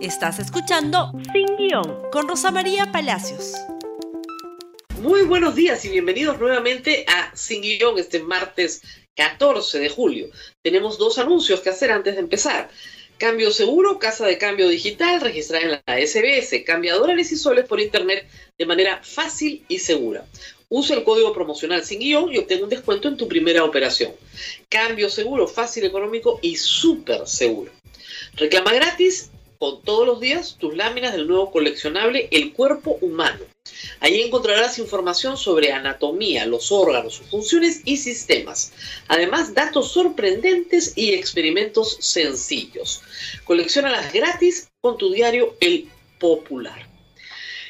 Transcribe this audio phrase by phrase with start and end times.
[0.00, 3.54] Estás escuchando Sin Guión con Rosa María Palacios.
[5.00, 8.82] Muy buenos días y bienvenidos nuevamente a Sin Guión este martes
[9.16, 10.28] 14 de julio.
[10.62, 12.70] Tenemos dos anuncios que hacer antes de empezar.
[13.16, 16.62] Cambio seguro, casa de cambio digital registrada en la SBS.
[16.64, 18.24] Cambia dólares y soles por internet
[18.56, 20.24] de manera fácil y segura.
[20.68, 24.12] Usa el código promocional sin guion y obtén un descuento en tu primera operación.
[24.68, 27.72] Cambio seguro, fácil, económico y súper seguro.
[28.36, 33.40] Reclama gratis con todos los días tus láminas del nuevo coleccionable El cuerpo humano.
[34.00, 38.72] Ahí encontrarás información sobre anatomía, los órganos, sus funciones y sistemas.
[39.08, 43.02] Además, datos sorprendentes y experimentos sencillos.
[43.44, 46.88] Colecciónalas gratis con tu diario El Popular.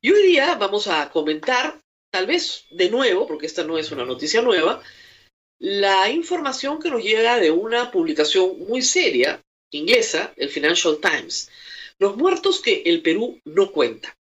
[0.00, 1.78] Y hoy día vamos a comentar,
[2.10, 4.82] tal vez de nuevo, porque esta no es una noticia nueva,
[5.58, 11.50] la información que nos llega de una publicación muy seria inglesa, el Financial Times,
[12.02, 14.18] los muertos que el Perú no cuenta.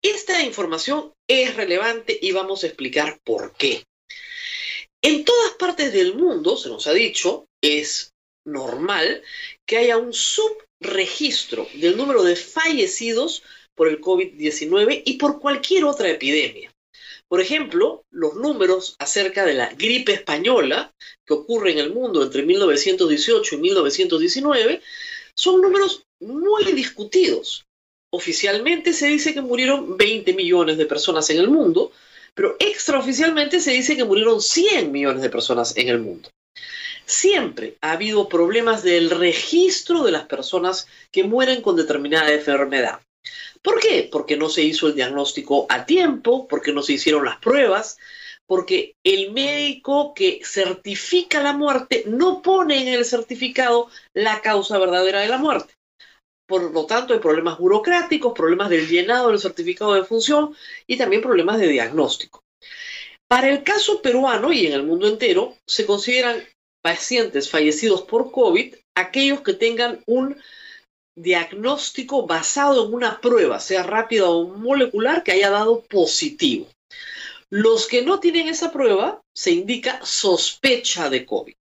[0.00, 3.82] Esta información es relevante y vamos a explicar por qué.
[5.02, 8.12] En todas partes del mundo, se nos ha dicho, es
[8.46, 9.24] normal
[9.66, 13.42] que haya un subregistro del número de fallecidos
[13.74, 16.72] por el COVID-19 y por cualquier otra epidemia.
[17.26, 20.94] Por ejemplo, los números acerca de la gripe española
[21.26, 24.80] que ocurre en el mundo entre 1918 y 1919
[25.34, 27.64] son números muy discutidos.
[28.12, 31.92] Oficialmente se dice que murieron 20 millones de personas en el mundo,
[32.34, 36.30] pero extraoficialmente se dice que murieron 100 millones de personas en el mundo.
[37.06, 43.00] Siempre ha habido problemas del registro de las personas que mueren con determinada enfermedad.
[43.62, 44.08] ¿Por qué?
[44.10, 47.98] Porque no se hizo el diagnóstico a tiempo, porque no se hicieron las pruebas,
[48.46, 55.20] porque el médico que certifica la muerte no pone en el certificado la causa verdadera
[55.20, 55.74] de la muerte.
[56.50, 61.22] Por lo tanto, hay problemas burocráticos, problemas del llenado del certificado de función y también
[61.22, 62.42] problemas de diagnóstico.
[63.28, 66.42] Para el caso peruano y en el mundo entero, se consideran
[66.82, 70.42] pacientes fallecidos por COVID aquellos que tengan un
[71.16, 76.66] diagnóstico basado en una prueba, sea rápida o molecular, que haya dado positivo.
[77.48, 81.54] Los que no tienen esa prueba, se indica sospecha de COVID.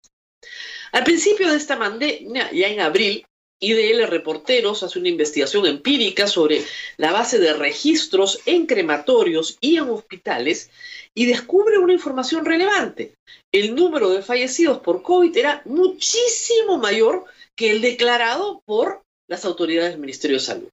[0.93, 3.27] Al principio de esta pandemia, ya en abril,
[3.61, 6.65] IDL Reporteros hace una investigación empírica sobre
[6.97, 10.71] la base de registros en crematorios y en hospitales
[11.15, 13.15] y descubre una información relevante.
[13.53, 17.25] El número de fallecidos por COVID era muchísimo mayor
[17.57, 20.69] que el declarado por las autoridades del Ministerio de Salud.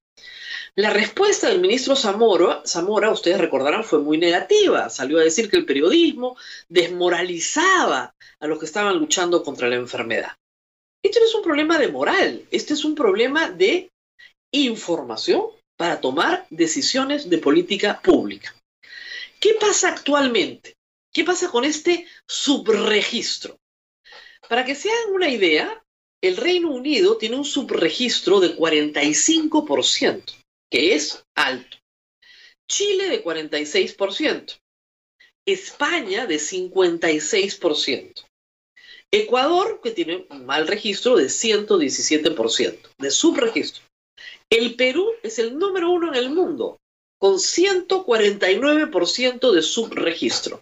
[0.76, 4.90] La respuesta del ministro Zamora, Zamora, ustedes recordarán, fue muy negativa.
[4.90, 6.36] Salió a decir que el periodismo
[6.68, 10.34] desmoralizaba a los que estaban luchando contra la enfermedad.
[11.06, 13.92] Esto no es un problema de moral, este es un problema de
[14.52, 18.56] información para tomar decisiones de política pública.
[19.40, 20.74] ¿Qué pasa actualmente?
[21.14, 23.60] ¿Qué pasa con este subregistro?
[24.50, 25.84] Para que se hagan una idea,
[26.24, 30.24] el Reino Unido tiene un subregistro de 45%,
[30.72, 31.78] que es alto.
[32.68, 34.58] Chile de 46%.
[35.46, 38.26] España de 56%.
[39.12, 43.84] Ecuador, que tiene un mal registro de 117% de subregistro.
[44.50, 46.80] El Perú es el número uno en el mundo,
[47.20, 50.62] con 149% de subregistro.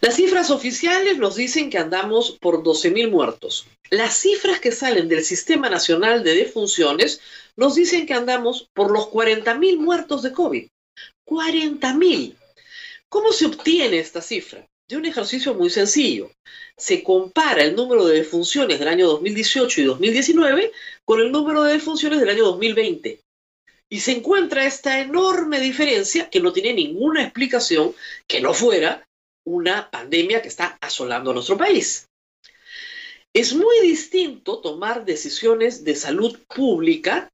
[0.00, 3.66] Las cifras oficiales nos dicen que andamos por 12.000 muertos.
[3.90, 7.20] Las cifras que salen del Sistema Nacional de Defunciones
[7.56, 10.68] nos dicen que andamos por los 40.000 muertos de COVID.
[11.26, 12.36] 40.000.
[13.08, 14.66] ¿Cómo se obtiene esta cifra?
[14.88, 16.30] De un ejercicio muy sencillo.
[16.76, 20.72] Se compara el número de defunciones del año 2018 y 2019
[21.04, 23.20] con el número de defunciones del año 2020.
[23.88, 27.94] Y se encuentra esta enorme diferencia que no tiene ninguna explicación
[28.26, 29.06] que no fuera
[29.44, 32.08] una pandemia que está asolando a nuestro país.
[33.32, 37.28] Es muy distinto tomar decisiones de salud pública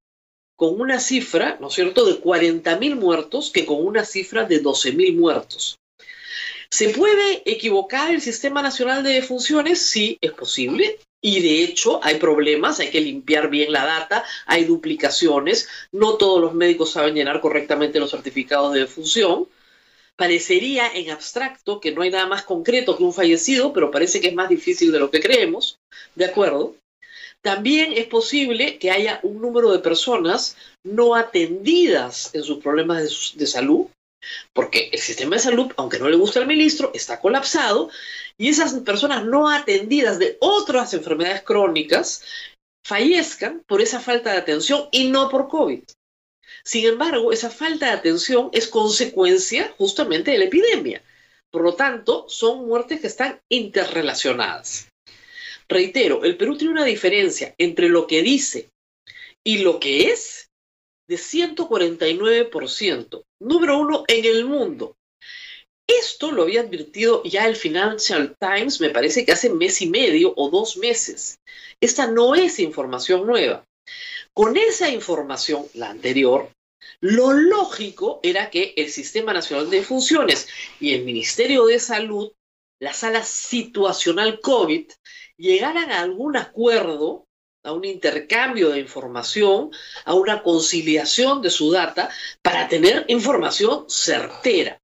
[0.56, 5.16] con una cifra, ¿no es cierto?, de 40.000 muertos que con una cifra de 12.000
[5.16, 5.78] muertos.
[6.72, 9.78] ¿Se puede equivocar el Sistema Nacional de Funciones?
[9.86, 10.98] Sí, es posible.
[11.20, 16.40] Y de hecho hay problemas, hay que limpiar bien la data, hay duplicaciones, no todos
[16.40, 19.48] los médicos saben llenar correctamente los certificados de defunción.
[20.16, 24.28] Parecería en abstracto que no hay nada más concreto que un fallecido, pero parece que
[24.28, 25.78] es más difícil de lo que creemos,
[26.14, 26.76] ¿de acuerdo?
[27.42, 33.40] También es posible que haya un número de personas no atendidas en sus problemas de,
[33.40, 33.88] de salud,
[34.52, 37.90] porque el sistema de salud, aunque no le guste al ministro, está colapsado
[38.38, 42.24] y esas personas no atendidas de otras enfermedades crónicas
[42.84, 45.82] fallezcan por esa falta de atención y no por COVID.
[46.64, 51.02] Sin embargo, esa falta de atención es consecuencia justamente de la epidemia.
[51.50, 54.88] Por lo tanto, son muertes que están interrelacionadas.
[55.68, 58.68] Reitero, el Perú tiene una diferencia entre lo que dice
[59.44, 60.48] y lo que es
[61.08, 63.24] de 149%.
[63.40, 64.96] Número uno en el mundo.
[65.86, 70.32] Esto lo había advertido ya el Financial Times, me parece que hace mes y medio
[70.36, 71.38] o dos meses.
[71.80, 73.66] Esta no es información nueva.
[74.32, 76.50] Con esa información, la anterior,
[77.00, 80.48] lo lógico era que el Sistema Nacional de Funciones
[80.80, 82.32] y el Ministerio de Salud,
[82.80, 84.90] la sala situacional COVID,
[85.36, 87.26] llegaran a algún acuerdo,
[87.64, 89.70] a un intercambio de información,
[90.04, 92.10] a una conciliación de su data
[92.42, 94.80] para tener información certera.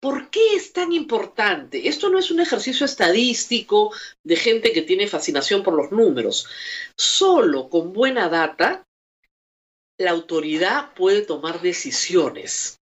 [0.00, 1.88] ¿Por qué es tan importante?
[1.88, 3.92] Esto no es un ejercicio estadístico
[4.24, 6.46] de gente que tiene fascinación por los números.
[6.96, 8.86] Solo con buena data,
[9.98, 12.80] la autoridad puede tomar decisiones.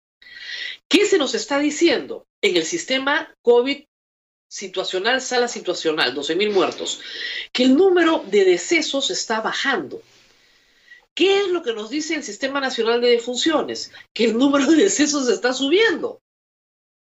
[0.87, 2.27] ¿Qué se nos está diciendo?
[2.41, 3.83] En el sistema COVID
[4.47, 7.01] situacional, sala situacional, 12.000 muertos,
[7.51, 10.01] que el número de decesos está bajando.
[11.13, 13.91] ¿Qué es lo que nos dice el Sistema Nacional de Defunciones?
[14.13, 16.21] Que el número de decesos está subiendo.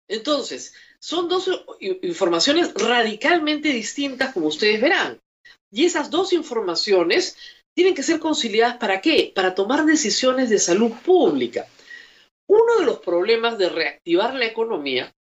[0.07, 1.50] Entonces, son dos
[1.81, 5.19] informaciones radicalmente distintas, como ustedes verán.
[5.71, 7.35] Y esas dos informaciones
[7.74, 9.31] tienen que ser conciliadas para qué?
[9.35, 11.68] Para tomar decisiones de salud pública.
[12.47, 15.13] Uno de los problemas de reactivar la economía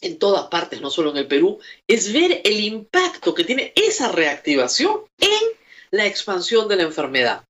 [0.00, 4.10] en todas partes, no solo en el Perú, es ver el impacto que tiene esa
[4.10, 5.58] reactivación en
[5.90, 7.44] la expansión de la enfermedad.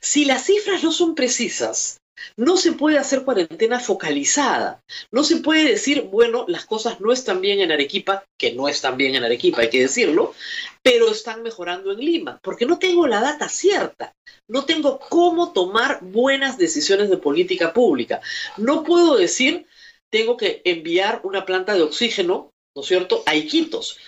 [0.00, 1.98] Si las cifras no son precisas,
[2.36, 4.82] no se puede hacer cuarentena focalizada.
[5.10, 8.96] No se puede decir, bueno, las cosas no están bien en Arequipa, que no están
[8.96, 10.34] bien en Arequipa, hay que decirlo,
[10.82, 14.12] pero están mejorando en Lima, porque no tengo la data cierta.
[14.48, 18.20] No tengo cómo tomar buenas decisiones de política pública.
[18.56, 19.66] No puedo decir,
[20.14, 23.98] tengo que enviar una planta de oxígeno, ¿no es cierto?, a Iquitos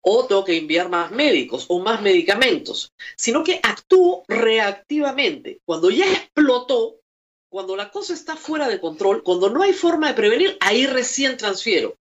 [0.00, 5.60] o tengo que enviar más médicos o más medicamentos, sino que actúo reactivamente.
[5.64, 6.96] Cuando ya explotó,
[7.48, 11.36] cuando la cosa está fuera de control, cuando no hay forma de prevenir, ahí recién
[11.36, 11.94] transfiero.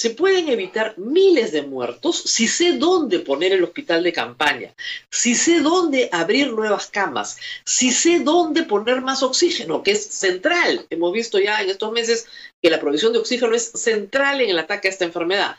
[0.00, 4.74] Se pueden evitar miles de muertos si sé dónde poner el hospital de campaña,
[5.10, 7.36] si sé dónde abrir nuevas camas,
[7.66, 10.86] si sé dónde poner más oxígeno, que es central.
[10.88, 12.26] Hemos visto ya en estos meses
[12.62, 15.56] que la provisión de oxígeno es central en el ataque a esta enfermedad.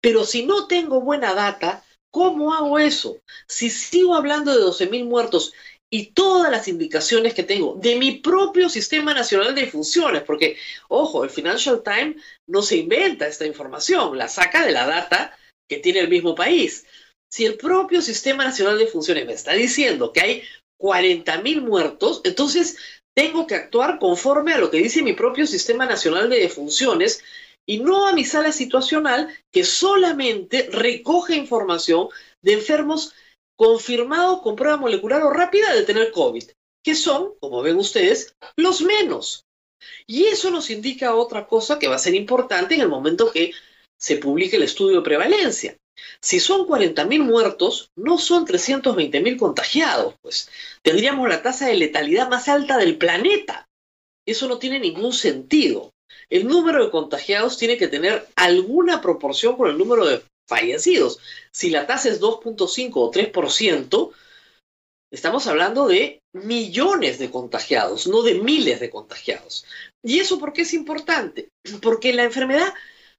[0.00, 3.18] Pero si no tengo buena data, ¿cómo hago eso?
[3.46, 5.52] Si sigo hablando de 12.000 muertos
[5.90, 10.56] y todas las indicaciones que tengo de mi propio Sistema Nacional de Funciones, porque,
[10.88, 15.36] ojo, el Financial Times no se inventa esta información, la saca de la data
[15.68, 16.86] que tiene el mismo país.
[17.30, 20.42] Si el propio Sistema Nacional de Funciones me está diciendo que hay
[20.80, 22.76] 40.000 muertos, entonces
[23.16, 27.22] tengo que actuar conforme a lo que dice mi propio Sistema Nacional de Funciones
[27.66, 32.08] y no a mi sala situacional que solamente recoge información
[32.42, 33.14] de enfermos
[33.56, 36.44] confirmado con prueba molecular o rápida de tener COVID,
[36.82, 39.44] que son, como ven ustedes, los menos.
[40.06, 43.52] Y eso nos indica otra cosa que va a ser importante en el momento que
[43.98, 45.76] se publique el estudio de prevalencia.
[46.20, 50.50] Si son 40.000 muertos, no son 320.000 contagiados, pues
[50.82, 53.68] tendríamos la tasa de letalidad más alta del planeta.
[54.26, 55.92] Eso no tiene ningún sentido.
[56.30, 61.18] El número de contagiados tiene que tener alguna proporción con el número de fallecidos.
[61.52, 64.12] Si la tasa es 2.5 o 3%,
[65.10, 69.64] estamos hablando de millones de contagiados, no de miles de contagiados.
[70.02, 71.48] ¿Y eso por qué es importante?
[71.80, 72.74] Porque la enfermedad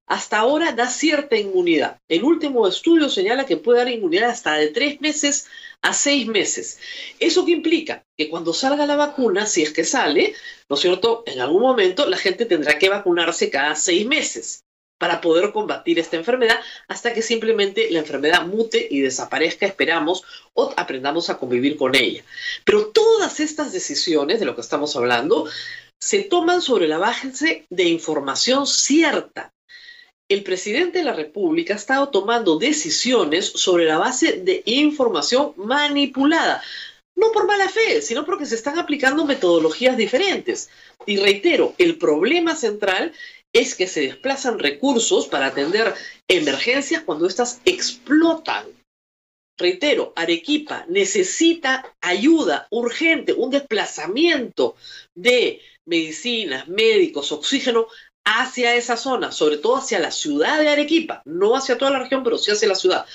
[0.08, 1.98] hasta ahora da cierta inmunidad.
[2.08, 5.48] El último estudio señala que puede dar inmunidad hasta de tres meses
[5.82, 6.79] a seis meses.
[7.20, 8.03] ¿Eso qué implica?
[8.15, 10.36] Que cuando salga la vacuna, si es que sale,
[10.70, 11.24] ¿no es cierto?
[11.25, 14.64] En algún momento la gente tendrá que vacunarse cada seis meses
[14.97, 20.23] para poder combatir esta enfermedad hasta que simplemente la enfermedad mute y desaparezca, esperamos,
[20.53, 22.23] o aprendamos a convivir con ella.
[22.63, 25.47] Pero todas estas decisiones de lo que estamos hablando
[25.99, 29.51] se toman sobre la base de información cierta.
[30.27, 36.63] El presidente de la República ha estado tomando decisiones sobre la base de información manipulada.
[37.15, 40.69] No por mala fe, sino porque se están aplicando metodologías diferentes.
[41.05, 43.13] Y reitero, el problema central
[43.55, 45.95] es que se desplazan recursos para atender
[46.27, 48.65] emergencias cuando éstas explotan.
[49.57, 54.75] Reitero, Arequipa necesita ayuda urgente, un desplazamiento
[55.15, 57.88] de medicinas, médicos, oxígeno
[58.25, 62.25] hacia esa zona, sobre todo hacia la ciudad de Arequipa, no hacia toda la región,
[62.25, 63.05] pero sí hacia la ciudad.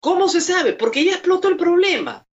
[0.00, 0.72] ¿Cómo se sabe?
[0.72, 2.26] Porque ya explotó el problema.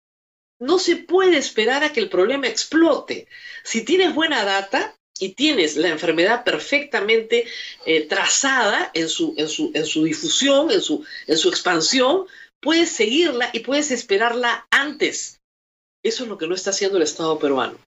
[0.59, 3.27] no se puede esperar a que el problema explote.
[3.63, 7.45] Si tienes buena data y tienes la enfermedad perfectamente
[7.85, 12.25] eh, trazada en su, en, su, en su, difusión, en su, en su expansión,
[12.59, 15.39] puedes seguirla y puedes esperarla antes.
[16.03, 17.77] Eso es lo que no está haciendo el Estado peruano.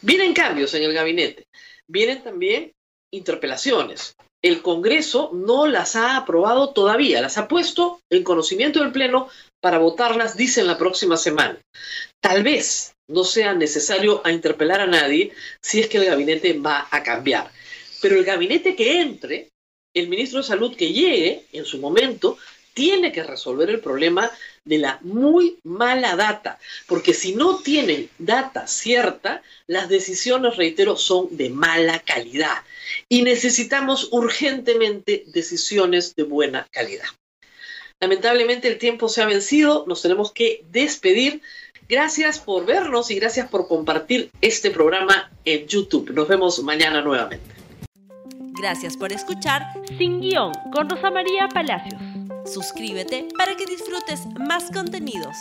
[0.00, 1.46] Vienen cambios en el gabinete,
[1.86, 2.72] vienen también
[3.12, 4.14] interpelaciones.
[4.42, 9.28] El Congreso no las ha aprobado todavía, las ha puesto en conocimiento del Pleno
[9.60, 11.60] para votarlas, dicen la próxima semana.
[12.20, 15.32] Tal vez no sea necesario interpelar a nadie
[15.62, 17.50] si es que el gabinete va a cambiar.
[18.00, 19.48] Pero el gabinete que entre,
[19.94, 22.38] el ministro de Salud que llegue en su momento,
[22.74, 24.30] tiene que resolver el problema
[24.64, 31.36] de la muy mala data, porque si no tienen data cierta, las decisiones, reitero, son
[31.36, 32.62] de mala calidad
[33.08, 37.08] y necesitamos urgentemente decisiones de buena calidad.
[38.00, 41.42] Lamentablemente el tiempo se ha vencido, nos tenemos que despedir.
[41.88, 46.10] Gracias por vernos y gracias por compartir este programa en YouTube.
[46.10, 47.46] Nos vemos mañana nuevamente.
[48.60, 49.62] Gracias por escuchar
[49.96, 52.00] Sin Guión con Rosa María Palacios.
[52.44, 55.36] Suscríbete para que disfrutes más contenidos.